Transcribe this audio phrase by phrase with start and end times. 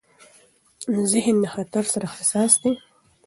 [1.11, 2.71] ذهن د خطر سره حساس دی.